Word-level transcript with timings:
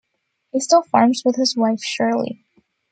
He 0.51 0.59
still 0.61 0.81
farms 0.81 1.21
with 1.23 1.35
his 1.35 1.55
wife, 1.55 1.83
Shirley. 1.83 2.43